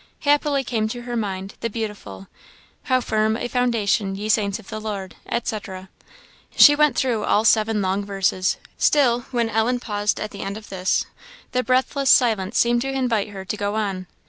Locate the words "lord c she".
4.81-6.75